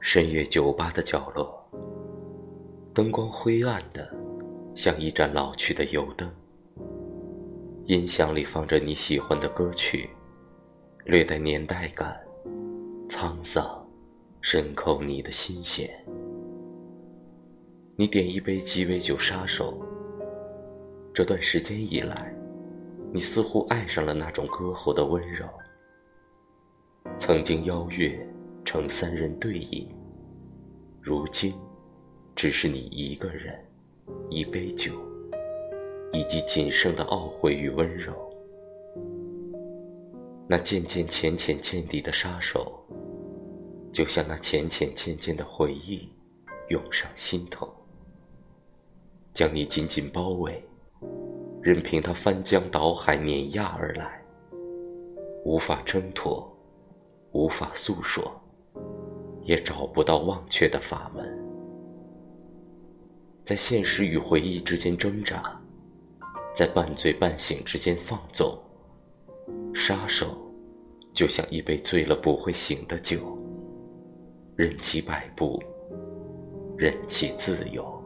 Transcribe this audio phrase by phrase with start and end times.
[0.00, 1.64] 深夜酒吧的角落，
[2.92, 4.12] 灯光灰暗的，
[4.74, 6.30] 像一盏老去的油灯。
[7.86, 10.10] 音响里放着你喜欢的歌曲，
[11.04, 12.20] 略带年代感，
[13.08, 13.88] 沧桑，
[14.40, 15.88] 深扣你的心弦。
[17.96, 19.80] 你点一杯鸡尾酒，杀手。
[21.14, 22.34] 这段时间以来，
[23.12, 25.46] 你似乎爱上了那种歌喉的温柔。
[27.24, 28.18] 曾经邀月。
[28.64, 29.88] 成三人对饮，
[31.00, 31.54] 如今
[32.34, 33.64] 只是你一个人，
[34.28, 34.92] 一杯酒，
[36.12, 38.12] 以及仅剩的懊悔与温柔。
[40.48, 42.72] 那渐渐浅浅见底的杀手，
[43.92, 46.08] 就像那浅浅渐渐的回忆，
[46.70, 47.72] 涌上心头，
[49.32, 50.60] 将你紧紧包围，
[51.60, 54.20] 任凭它翻江倒海碾压而来，
[55.44, 56.51] 无法挣脱，
[57.32, 58.38] 无法诉说。
[59.44, 61.36] 也找不到忘却的法门，
[63.42, 65.60] 在现实与回忆之间挣扎，
[66.54, 68.56] 在半醉半醒之间放纵。
[69.74, 70.48] 杀手，
[71.12, 73.36] 就像一杯醉了不会醒的酒，
[74.54, 75.60] 任其摆布，
[76.76, 78.01] 任其自由。